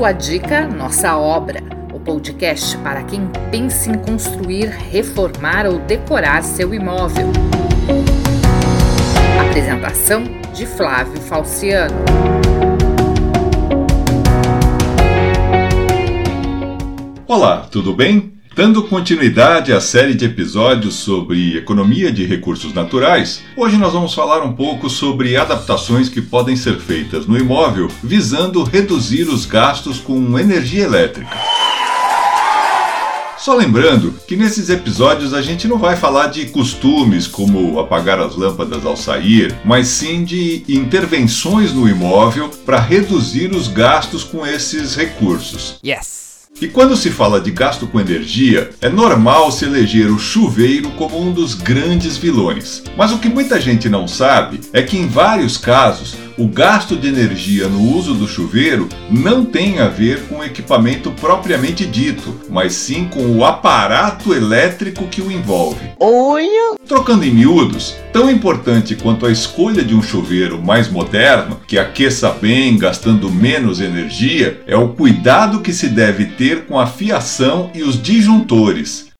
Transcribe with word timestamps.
Sua 0.00 0.12
dica, 0.12 0.66
nossa 0.66 1.14
obra. 1.18 1.62
O 1.92 2.00
podcast 2.00 2.74
para 2.78 3.02
quem 3.02 3.28
pensa 3.50 3.90
em 3.90 3.98
construir, 3.98 4.68
reformar 4.68 5.66
ou 5.66 5.78
decorar 5.80 6.42
seu 6.42 6.72
imóvel. 6.72 7.26
Apresentação 9.46 10.24
de 10.54 10.64
Flávio 10.64 11.20
Falciano. 11.20 11.94
Olá, 17.28 17.68
tudo 17.70 17.94
bem? 17.94 18.39
Dando 18.60 18.82
continuidade 18.82 19.72
à 19.72 19.80
série 19.80 20.12
de 20.12 20.26
episódios 20.26 20.96
sobre 20.96 21.56
economia 21.56 22.12
de 22.12 22.26
recursos 22.26 22.74
naturais, 22.74 23.42
hoje 23.56 23.78
nós 23.78 23.94
vamos 23.94 24.12
falar 24.12 24.42
um 24.42 24.52
pouco 24.52 24.90
sobre 24.90 25.34
adaptações 25.34 26.10
que 26.10 26.20
podem 26.20 26.54
ser 26.54 26.78
feitas 26.78 27.26
no 27.26 27.38
imóvel 27.38 27.88
visando 28.04 28.62
reduzir 28.62 29.30
os 29.30 29.46
gastos 29.46 29.98
com 29.98 30.38
energia 30.38 30.84
elétrica. 30.84 31.34
Só 33.38 33.56
lembrando 33.56 34.14
que 34.28 34.36
nesses 34.36 34.68
episódios 34.68 35.32
a 35.32 35.40
gente 35.40 35.66
não 35.66 35.78
vai 35.78 35.96
falar 35.96 36.26
de 36.26 36.44
costumes 36.50 37.26
como 37.26 37.80
apagar 37.80 38.20
as 38.20 38.36
lâmpadas 38.36 38.84
ao 38.84 38.94
sair, 38.94 39.58
mas 39.64 39.86
sim 39.86 40.22
de 40.22 40.64
intervenções 40.68 41.72
no 41.72 41.88
imóvel 41.88 42.50
para 42.66 42.78
reduzir 42.78 43.52
os 43.52 43.68
gastos 43.68 44.22
com 44.22 44.46
esses 44.46 44.94
recursos. 44.94 45.80
Yes! 45.82 46.29
E 46.60 46.68
quando 46.68 46.94
se 46.94 47.08
fala 47.10 47.40
de 47.40 47.50
gasto 47.50 47.86
com 47.86 47.98
energia, 47.98 48.68
é 48.82 48.88
normal 48.90 49.50
se 49.50 49.64
eleger 49.64 50.10
o 50.10 50.18
chuveiro 50.18 50.90
como 50.90 51.18
um 51.18 51.32
dos 51.32 51.54
grandes 51.54 52.18
vilões. 52.18 52.82
Mas 52.98 53.12
o 53.12 53.18
que 53.18 53.30
muita 53.30 53.58
gente 53.58 53.88
não 53.88 54.06
sabe 54.06 54.60
é 54.74 54.82
que, 54.82 54.98
em 54.98 55.08
vários 55.08 55.56
casos, 55.56 56.14
o 56.40 56.48
gasto 56.48 56.96
de 56.96 57.06
energia 57.06 57.68
no 57.68 57.94
uso 57.94 58.14
do 58.14 58.26
chuveiro 58.26 58.88
não 59.10 59.44
tem 59.44 59.78
a 59.78 59.88
ver 59.88 60.22
com 60.22 60.36
o 60.36 60.44
equipamento 60.44 61.10
propriamente 61.10 61.84
dito, 61.84 62.34
mas 62.48 62.72
sim 62.72 63.04
com 63.04 63.36
o 63.36 63.44
aparato 63.44 64.32
elétrico 64.32 65.06
que 65.06 65.20
o 65.20 65.30
envolve. 65.30 65.90
Olha! 66.00 66.76
Trocando 66.88 67.26
em 67.26 67.30
miúdos, 67.30 67.94
tão 68.10 68.30
importante 68.30 68.96
quanto 68.96 69.26
a 69.26 69.30
escolha 69.30 69.84
de 69.84 69.94
um 69.94 70.02
chuveiro 70.02 70.58
mais 70.62 70.88
moderno, 70.88 71.60
que 71.66 71.78
aqueça 71.78 72.30
bem, 72.30 72.78
gastando 72.78 73.30
menos 73.30 73.78
energia, 73.78 74.62
é 74.66 74.74
o 74.74 74.88
cuidado 74.88 75.60
que 75.60 75.74
se 75.74 75.88
deve 75.88 76.24
ter 76.24 76.64
com 76.64 76.80
a 76.80 76.86
fiação 76.86 77.70
e 77.74 77.82
os 77.82 78.02
disjuntores. 78.02 79.10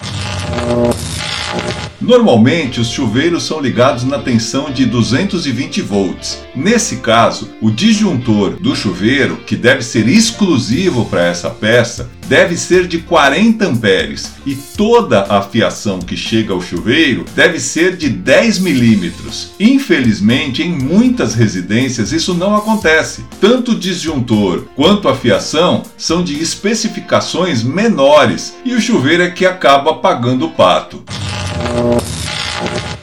Normalmente, 2.01 2.81
os 2.81 2.89
chuveiros 2.89 3.43
são 3.43 3.61
ligados 3.61 4.05
na 4.05 4.19
tensão 4.19 4.70
de 4.70 4.87
220 4.87 5.83
volts. 5.83 6.43
Nesse 6.56 6.97
caso, 6.97 7.51
o 7.61 7.70
disjuntor 7.70 8.56
do 8.59 8.75
chuveiro, 8.75 9.37
que 9.47 9.55
deve 9.55 9.83
ser 9.83 10.09
exclusivo 10.09 11.05
para 11.05 11.27
essa 11.27 11.51
peça, 11.51 12.11
deve 12.31 12.56
ser 12.56 12.86
de 12.86 12.98
40 12.98 13.67
amperes 13.67 14.31
e 14.47 14.55
toda 14.55 15.23
a 15.23 15.42
fiação 15.42 15.98
que 15.98 16.17
chega 16.17 16.53
ao 16.53 16.62
chuveiro 16.62 17.25
deve 17.34 17.59
ser 17.59 17.97
de 17.97 18.09
10 18.09 18.61
milímetros. 18.61 19.50
Infelizmente, 19.59 20.62
em 20.62 20.70
muitas 20.70 21.34
residências 21.34 22.12
isso 22.12 22.33
não 22.33 22.55
acontece. 22.55 23.25
Tanto 23.41 23.72
o 23.72 23.78
disjuntor 23.78 24.67
quanto 24.77 25.09
a 25.09 25.17
fiação 25.17 25.83
são 25.98 26.22
de 26.22 26.41
especificações 26.41 27.64
menores 27.64 28.55
e 28.65 28.75
o 28.75 28.81
chuveiro 28.81 29.25
é 29.25 29.31
que 29.31 29.44
acaba 29.44 29.94
pagando 29.94 30.47
o 30.47 30.50
pato. 30.50 31.03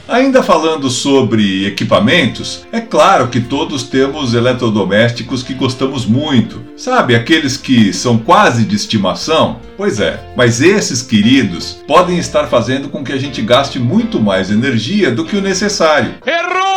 Ainda 0.08 0.42
falando 0.42 0.88
sobre 0.88 1.66
equipamentos, 1.66 2.66
é 2.72 2.80
claro 2.80 3.28
que 3.28 3.40
todos 3.40 3.82
temos 3.82 4.32
eletrodomésticos 4.32 5.42
que 5.42 5.52
gostamos 5.52 6.06
muito. 6.06 6.62
Sabe, 6.78 7.14
aqueles 7.14 7.58
que 7.58 7.92
são 7.92 8.16
quase 8.16 8.64
de 8.64 8.74
estimação? 8.74 9.60
Pois 9.76 10.00
é, 10.00 10.18
mas 10.34 10.62
esses 10.62 11.02
queridos 11.02 11.82
podem 11.86 12.18
estar 12.18 12.46
fazendo 12.46 12.88
com 12.88 13.04
que 13.04 13.12
a 13.12 13.18
gente 13.18 13.42
gaste 13.42 13.78
muito 13.78 14.18
mais 14.18 14.50
energia 14.50 15.10
do 15.10 15.26
que 15.26 15.36
o 15.36 15.42
necessário. 15.42 16.14
Errou! 16.26 16.67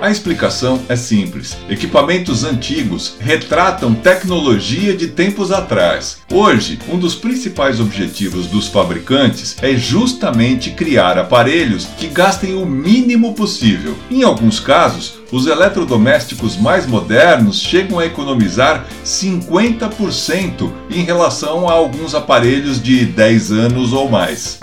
A 0.00 0.10
explicação 0.10 0.80
é 0.88 0.96
simples. 0.96 1.56
Equipamentos 1.68 2.42
antigos 2.42 3.16
retratam 3.20 3.94
tecnologia 3.94 4.96
de 4.96 5.08
tempos 5.08 5.52
atrás. 5.52 6.18
Hoje, 6.32 6.78
um 6.88 6.98
dos 6.98 7.14
principais 7.14 7.80
objetivos 7.80 8.46
dos 8.46 8.66
fabricantes 8.68 9.56
é 9.60 9.74
justamente 9.74 10.70
criar 10.70 11.18
aparelhos 11.18 11.84
que 11.98 12.06
gastem 12.06 12.54
o 12.54 12.64
mínimo 12.64 13.34
possível. 13.34 13.94
Em 14.10 14.22
alguns 14.22 14.58
casos, 14.58 15.20
os 15.30 15.46
eletrodomésticos 15.46 16.56
mais 16.56 16.86
modernos 16.86 17.60
chegam 17.60 17.98
a 17.98 18.06
economizar 18.06 18.86
50% 19.04 20.72
em 20.90 21.04
relação 21.04 21.68
a 21.68 21.72
alguns 21.72 22.14
aparelhos 22.14 22.82
de 22.82 23.04
10 23.04 23.52
anos 23.52 23.92
ou 23.92 24.08
mais. 24.08 24.58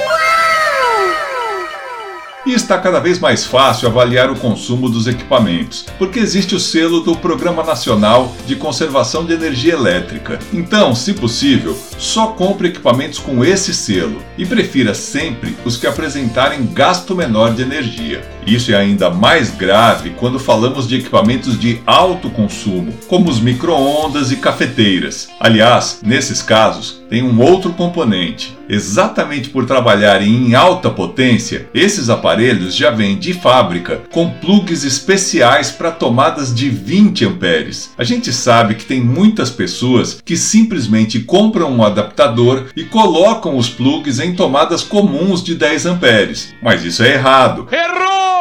E 2.45 2.53
está 2.53 2.77
cada 2.77 2.99
vez 2.99 3.19
mais 3.19 3.45
fácil 3.45 3.87
avaliar 3.89 4.31
o 4.31 4.35
consumo 4.35 4.87
dos 4.87 5.07
equipamentos, 5.07 5.85
porque 5.97 6.19
existe 6.19 6.55
o 6.55 6.59
selo 6.59 7.01
do 7.01 7.15
Programa 7.15 7.63
Nacional 7.63 8.33
de 8.45 8.55
Conservação 8.55 9.25
de 9.25 9.33
Energia 9.33 9.73
Elétrica. 9.73 10.39
Então, 10.53 10.95
se 10.95 11.13
possível, 11.13 11.77
só 11.97 12.27
compre 12.27 12.69
equipamentos 12.69 13.19
com 13.19 13.43
esse 13.43 13.73
selo 13.73 14.21
e 14.37 14.45
prefira 14.45 14.93
sempre 14.93 15.57
os 15.65 15.75
que 15.75 15.87
apresentarem 15.87 16.65
gasto 16.67 17.15
menor 17.15 17.53
de 17.53 17.63
energia. 17.63 18.36
Isso 18.47 18.71
é 18.71 18.75
ainda 18.75 19.09
mais 19.09 19.51
grave 19.51 20.11
quando 20.11 20.39
falamos 20.39 20.87
de 20.87 20.95
equipamentos 20.95 21.59
de 21.59 21.81
alto 21.85 22.29
consumo, 22.29 22.93
como 23.05 23.29
os 23.29 23.41
micro-ondas 23.41 24.31
e 24.31 24.37
cafeteiras. 24.37 25.27
Aliás, 25.37 25.99
nesses 26.01 26.41
casos, 26.41 27.03
tem 27.09 27.21
um 27.23 27.41
outro 27.41 27.73
componente. 27.73 28.57
Exatamente 28.69 29.49
por 29.49 29.65
trabalharem 29.65 30.29
em 30.29 30.55
alta 30.55 30.89
potência, 30.89 31.69
esses 31.73 32.09
aparelhos 32.09 32.73
já 32.73 32.89
vêm 32.89 33.17
de 33.17 33.33
fábrica 33.33 34.01
com 34.11 34.29
plugs 34.29 34.83
especiais 34.83 35.69
para 35.71 35.91
tomadas 35.91 36.53
de 36.53 36.69
20 36.69 37.25
amperes. 37.25 37.91
A 37.97 38.03
gente 38.03 38.31
sabe 38.31 38.75
que 38.75 38.85
tem 38.85 39.01
muitas 39.01 39.49
pessoas 39.49 40.21
que 40.23 40.37
simplesmente 40.37 41.19
compram 41.19 41.71
um 41.71 41.83
adaptador 41.83 42.67
e 42.75 42.83
colocam 42.83 43.57
os 43.57 43.69
plugs 43.69 44.19
em 44.19 44.35
tomadas 44.35 44.83
comuns 44.83 45.43
de 45.43 45.55
10 45.55 45.85
amperes. 45.85 46.53
Mas 46.61 46.83
isso 46.83 47.03
é 47.03 47.13
errado. 47.13 47.67
Errou! 47.71 48.36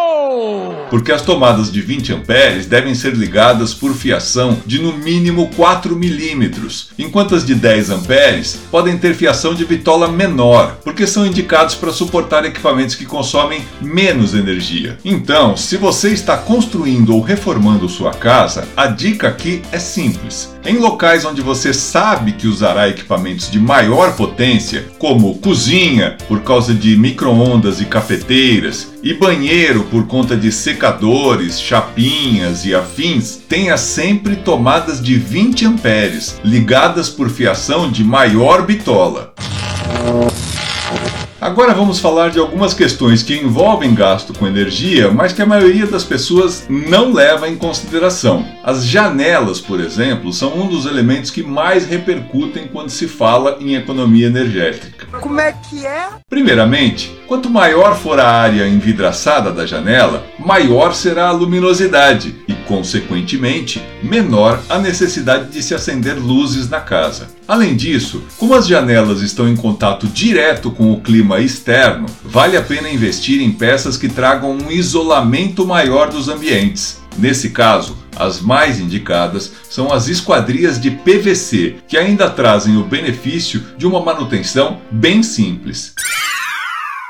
Porque 0.90 1.12
as 1.12 1.22
tomadas 1.22 1.70
de 1.70 1.80
20 1.80 2.12
amperes 2.12 2.66
devem 2.66 2.94
ser 2.94 3.14
ligadas 3.14 3.74
por 3.74 3.94
fiação 3.94 4.58
de 4.66 4.80
no 4.80 4.92
mínimo 4.92 5.50
4 5.56 5.96
milímetros, 5.96 6.90
enquanto 6.98 7.34
as 7.34 7.44
de 7.44 7.54
10 7.54 7.90
amperes 7.90 8.60
podem 8.70 8.96
ter 8.96 9.14
fiação 9.14 9.54
de 9.54 9.64
bitola 9.64 10.08
menor, 10.08 10.78
porque 10.82 11.06
são 11.06 11.26
indicados 11.26 11.74
para 11.74 11.92
suportar 11.92 12.44
equipamentos 12.44 12.94
que 12.94 13.04
consomem 13.04 13.64
menos 13.80 14.34
energia. 14.34 14.98
Então, 15.04 15.56
se 15.56 15.76
você 15.76 16.10
está 16.10 16.36
construindo 16.36 17.14
ou 17.14 17.20
reformando 17.20 17.88
sua 17.88 18.12
casa, 18.12 18.66
a 18.76 18.86
dica 18.86 19.28
aqui 19.28 19.62
é 19.72 19.78
simples. 19.78 20.55
Em 20.66 20.78
locais 20.78 21.24
onde 21.24 21.40
você 21.40 21.72
sabe 21.72 22.32
que 22.32 22.48
usará 22.48 22.88
equipamentos 22.88 23.48
de 23.48 23.60
maior 23.60 24.16
potência, 24.16 24.84
como 24.98 25.38
cozinha, 25.38 26.18
por 26.26 26.40
causa 26.42 26.74
de 26.74 26.96
micro-ondas 26.96 27.80
e 27.80 27.84
cafeteiras, 27.84 28.92
e 29.00 29.14
banheiro 29.14 29.84
por 29.84 30.08
conta 30.08 30.36
de 30.36 30.50
secadores, 30.50 31.60
chapinhas 31.60 32.64
e 32.64 32.74
afins, 32.74 33.36
tenha 33.48 33.76
sempre 33.76 34.34
tomadas 34.34 35.00
de 35.00 35.16
20 35.16 35.66
amperes, 35.66 36.40
ligadas 36.44 37.08
por 37.08 37.30
fiação 37.30 37.88
de 37.88 38.02
maior 38.02 38.66
bitola. 38.66 39.34
Agora 41.38 41.74
vamos 41.74 41.98
falar 41.98 42.30
de 42.30 42.38
algumas 42.38 42.72
questões 42.72 43.22
que 43.22 43.36
envolvem 43.36 43.94
gasto 43.94 44.32
com 44.32 44.46
energia, 44.46 45.10
mas 45.10 45.34
que 45.34 45.42
a 45.42 45.46
maioria 45.46 45.86
das 45.86 46.02
pessoas 46.02 46.66
não 46.68 47.12
leva 47.12 47.46
em 47.46 47.56
consideração. 47.56 48.46
As 48.64 48.86
janelas, 48.86 49.60
por 49.60 49.78
exemplo, 49.78 50.32
são 50.32 50.58
um 50.58 50.66
dos 50.66 50.86
elementos 50.86 51.30
que 51.30 51.42
mais 51.42 51.86
repercutem 51.86 52.68
quando 52.68 52.88
se 52.88 53.06
fala 53.06 53.58
em 53.60 53.74
economia 53.74 54.28
energética. 54.28 55.06
Como 55.20 55.38
é 55.38 55.52
que 55.52 55.84
é? 55.86 56.08
Primeiramente, 56.26 57.14
quanto 57.26 57.50
maior 57.50 57.96
for 57.96 58.18
a 58.18 58.26
área 58.26 58.66
envidraçada 58.66 59.52
da 59.52 59.66
janela, 59.66 60.24
maior 60.38 60.94
será 60.94 61.28
a 61.28 61.32
luminosidade 61.32 62.34
e, 62.48 62.54
consequentemente, 62.66 63.82
menor 64.02 64.62
a 64.68 64.78
necessidade 64.78 65.50
de 65.50 65.62
se 65.62 65.74
acender 65.74 66.18
luzes 66.18 66.68
na 66.68 66.80
casa. 66.80 67.28
Além 67.46 67.76
disso, 67.76 68.22
como 68.36 68.54
as 68.54 68.66
janelas 68.66 69.20
estão 69.20 69.48
em 69.48 69.56
contato 69.56 70.06
direto 70.06 70.70
com 70.70 70.92
o 70.92 71.00
clima 71.00 71.40
externo, 71.40 72.06
vale 72.24 72.56
a 72.56 72.62
pena 72.62 72.90
investir 72.90 73.40
em 73.40 73.52
peças 73.52 73.96
que 73.96 74.08
tragam 74.08 74.52
um 74.52 74.70
isolamento 74.70 75.66
maior 75.66 76.10
dos 76.10 76.28
ambientes. 76.28 77.00
Nesse 77.18 77.50
caso, 77.50 77.96
as 78.14 78.40
mais 78.40 78.78
indicadas 78.78 79.52
são 79.70 79.92
as 79.92 80.08
esquadrias 80.08 80.80
de 80.80 80.90
PVC, 80.90 81.76
que 81.88 81.96
ainda 81.96 82.28
trazem 82.28 82.76
o 82.76 82.84
benefício 82.84 83.62
de 83.76 83.86
uma 83.86 84.00
manutenção 84.00 84.80
bem 84.90 85.22
simples. 85.22 85.94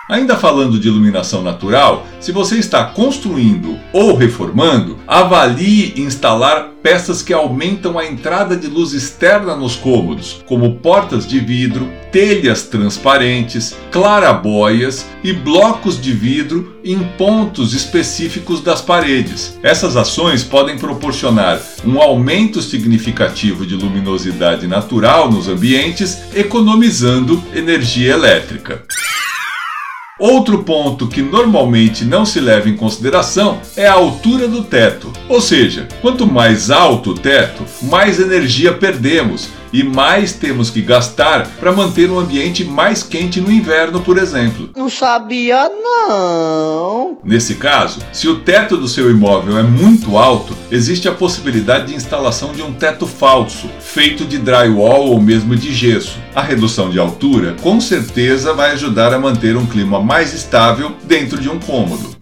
Ainda 0.08 0.36
falando 0.36 0.78
de 0.78 0.86
iluminação 0.86 1.42
natural, 1.42 2.06
se 2.20 2.30
você 2.30 2.58
está 2.58 2.84
construindo 2.84 3.76
ou 3.92 4.14
reformando, 4.14 4.98
avalie 5.04 5.94
instalar 5.96 6.70
peças 6.80 7.22
que 7.22 7.32
aumentam 7.32 7.98
a 7.98 8.06
entrada 8.06 8.56
de 8.56 8.68
luz 8.68 8.92
externa 8.92 9.56
nos 9.56 9.74
cômodos, 9.74 10.44
como 10.46 10.76
portas 10.76 11.26
de 11.26 11.40
vidro, 11.40 11.90
telhas 12.12 12.62
transparentes, 12.62 13.74
clarabóias 13.90 15.04
e 15.24 15.32
blocos 15.32 16.00
de 16.00 16.12
vidro 16.12 16.76
em 16.84 17.02
pontos 17.18 17.74
específicos 17.74 18.60
das 18.60 18.80
paredes. 18.80 19.58
Essas 19.60 19.96
ações 19.96 20.44
podem 20.44 20.78
proporcionar 20.78 21.60
um 21.84 22.00
aumento 22.00 22.62
significativo 22.62 23.66
de 23.66 23.74
luminosidade 23.74 24.68
natural 24.68 25.32
nos 25.32 25.48
ambientes, 25.48 26.32
economizando 26.32 27.42
energia 27.52 28.12
elétrica. 28.12 28.84
Outro 30.18 30.64
ponto 30.64 31.08
que 31.08 31.20
normalmente 31.20 32.02
não 32.02 32.24
se 32.24 32.40
leva 32.40 32.70
em 32.70 32.74
consideração 32.74 33.60
é 33.76 33.86
a 33.86 33.92
altura 33.92 34.48
do 34.48 34.64
teto. 34.64 35.12
Ou 35.28 35.42
seja, 35.42 35.86
quanto 36.00 36.26
mais 36.26 36.70
alto 36.70 37.10
o 37.10 37.14
teto, 37.14 37.62
mais 37.82 38.18
energia 38.18 38.72
perdemos 38.72 39.50
e 39.76 39.84
mais 39.84 40.32
temos 40.32 40.70
que 40.70 40.80
gastar 40.80 41.46
para 41.60 41.70
manter 41.70 42.10
um 42.10 42.18
ambiente 42.18 42.64
mais 42.64 43.02
quente 43.02 43.42
no 43.42 43.52
inverno, 43.52 44.00
por 44.00 44.16
exemplo. 44.16 44.70
Não 44.74 44.88
sabia 44.88 45.68
não. 45.68 47.18
Nesse 47.22 47.56
caso, 47.56 48.00
se 48.10 48.26
o 48.26 48.40
teto 48.40 48.78
do 48.78 48.88
seu 48.88 49.10
imóvel 49.10 49.58
é 49.58 49.62
muito 49.62 50.16
alto, 50.16 50.56
existe 50.70 51.08
a 51.08 51.12
possibilidade 51.12 51.88
de 51.88 51.94
instalação 51.94 52.52
de 52.52 52.62
um 52.62 52.72
teto 52.72 53.06
falso, 53.06 53.68
feito 53.78 54.24
de 54.24 54.38
drywall 54.38 55.10
ou 55.10 55.20
mesmo 55.20 55.54
de 55.54 55.74
gesso. 55.74 56.18
A 56.34 56.40
redução 56.40 56.88
de 56.88 56.98
altura 56.98 57.54
com 57.60 57.78
certeza 57.78 58.54
vai 58.54 58.70
ajudar 58.72 59.12
a 59.12 59.18
manter 59.18 59.58
um 59.58 59.66
clima 59.66 60.00
mais 60.00 60.32
estável 60.32 60.92
dentro 61.04 61.38
de 61.38 61.50
um 61.50 61.58
cômodo. 61.58 62.15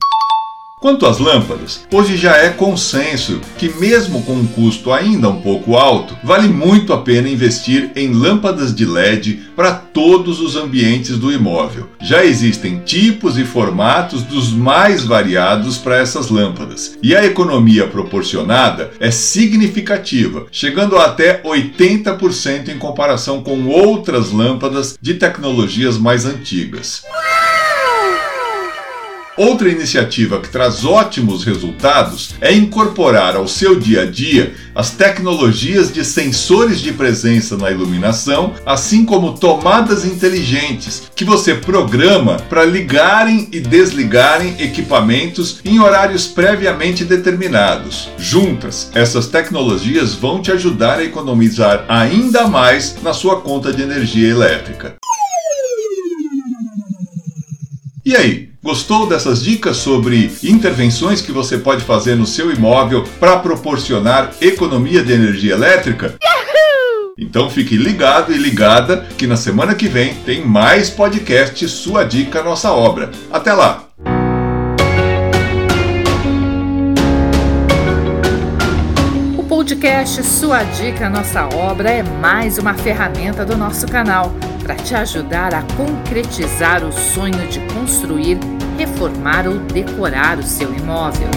Quanto 0.84 1.06
às 1.06 1.18
lâmpadas, 1.18 1.80
hoje 1.90 2.14
já 2.14 2.36
é 2.36 2.50
consenso 2.50 3.40
que, 3.56 3.70
mesmo 3.80 4.20
com 4.20 4.34
um 4.34 4.46
custo 4.46 4.92
ainda 4.92 5.30
um 5.30 5.40
pouco 5.40 5.76
alto, 5.76 6.14
vale 6.22 6.46
muito 6.46 6.92
a 6.92 6.98
pena 6.98 7.26
investir 7.26 7.90
em 7.96 8.12
lâmpadas 8.12 8.74
de 8.74 8.84
LED 8.84 9.44
para 9.56 9.72
todos 9.72 10.40
os 10.40 10.56
ambientes 10.56 11.16
do 11.16 11.32
imóvel. 11.32 11.88
Já 12.02 12.22
existem 12.22 12.80
tipos 12.80 13.38
e 13.38 13.46
formatos 13.46 14.24
dos 14.24 14.52
mais 14.52 15.04
variados 15.04 15.78
para 15.78 15.96
essas 15.96 16.28
lâmpadas, 16.28 16.98
e 17.02 17.16
a 17.16 17.24
economia 17.24 17.86
proporcionada 17.86 18.90
é 19.00 19.10
significativa, 19.10 20.44
chegando 20.52 20.98
a 20.98 21.06
até 21.06 21.42
80% 21.42 22.68
em 22.68 22.76
comparação 22.76 23.42
com 23.42 23.68
outras 23.68 24.30
lâmpadas 24.32 24.98
de 25.00 25.14
tecnologias 25.14 25.96
mais 25.96 26.26
antigas. 26.26 27.02
Outra 29.36 29.68
iniciativa 29.68 30.40
que 30.40 30.48
traz 30.48 30.84
ótimos 30.84 31.42
resultados 31.42 32.36
é 32.40 32.52
incorporar 32.52 33.34
ao 33.34 33.48
seu 33.48 33.74
dia 33.74 34.02
a 34.02 34.06
dia 34.06 34.54
as 34.76 34.90
tecnologias 34.90 35.92
de 35.92 36.04
sensores 36.04 36.80
de 36.80 36.92
presença 36.92 37.56
na 37.56 37.68
iluminação, 37.68 38.54
assim 38.64 39.04
como 39.04 39.36
tomadas 39.36 40.04
inteligentes 40.04 41.10
que 41.16 41.24
você 41.24 41.52
programa 41.52 42.36
para 42.48 42.64
ligarem 42.64 43.48
e 43.50 43.58
desligarem 43.58 44.54
equipamentos 44.60 45.60
em 45.64 45.80
horários 45.80 46.28
previamente 46.28 47.04
determinados. 47.04 48.10
Juntas, 48.16 48.88
essas 48.94 49.26
tecnologias 49.26 50.14
vão 50.14 50.40
te 50.40 50.52
ajudar 50.52 51.00
a 51.00 51.04
economizar 51.04 51.84
ainda 51.88 52.46
mais 52.46 52.96
na 53.02 53.12
sua 53.12 53.40
conta 53.40 53.72
de 53.72 53.82
energia 53.82 54.30
elétrica. 54.30 54.94
E 58.06 58.14
aí? 58.14 58.50
Gostou 58.62 59.06
dessas 59.06 59.42
dicas 59.42 59.78
sobre 59.78 60.30
intervenções 60.42 61.22
que 61.22 61.32
você 61.32 61.56
pode 61.56 61.82
fazer 61.82 62.14
no 62.14 62.26
seu 62.26 62.52
imóvel 62.52 63.02
para 63.18 63.38
proporcionar 63.38 64.30
economia 64.42 65.02
de 65.02 65.10
energia 65.10 65.54
elétrica? 65.54 66.14
Então 67.16 67.48
fique 67.48 67.78
ligado 67.78 68.30
e 68.30 68.36
ligada 68.36 69.06
que 69.16 69.26
na 69.26 69.36
semana 69.36 69.74
que 69.74 69.88
vem 69.88 70.12
tem 70.16 70.44
mais 70.44 70.90
podcast 70.90 71.66
Sua 71.66 72.04
Dica 72.04 72.42
Nossa 72.42 72.72
Obra. 72.72 73.10
Até 73.32 73.54
lá! 73.54 73.88
O 79.38 79.42
podcast 79.44 80.22
Sua 80.24 80.62
Dica 80.62 81.08
Nossa 81.08 81.46
Obra 81.54 81.90
é 81.90 82.02
mais 82.02 82.58
uma 82.58 82.74
ferramenta 82.74 83.46
do 83.46 83.56
nosso 83.56 83.86
canal 83.86 84.30
para 84.64 84.76
te 84.76 84.94
ajudar 84.94 85.54
a 85.54 85.62
concretizar 85.76 86.82
o 86.82 86.90
sonho 86.90 87.46
de 87.48 87.60
construir, 87.74 88.38
reformar 88.78 89.46
ou 89.46 89.58
decorar 89.58 90.38
o 90.38 90.42
seu 90.42 90.74
imóvel. 90.74 91.28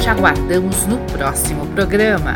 Te 0.00 0.08
aguardamos 0.08 0.86
no 0.86 0.98
próximo 0.98 1.66
programa. 1.66 2.32